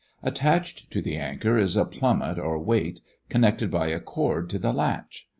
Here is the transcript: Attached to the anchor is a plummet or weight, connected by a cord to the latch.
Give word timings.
Attached 0.23 0.89
to 0.89 0.99
the 0.99 1.15
anchor 1.15 1.59
is 1.59 1.75
a 1.77 1.85
plummet 1.85 2.39
or 2.39 2.57
weight, 2.57 3.01
connected 3.29 3.69
by 3.69 3.89
a 3.89 3.99
cord 3.99 4.49
to 4.49 4.57
the 4.57 4.73
latch. 4.73 5.27